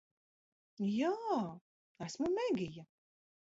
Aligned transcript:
Jā. 0.93 1.11
Esmu 2.09 2.33
Megija. 2.41 2.91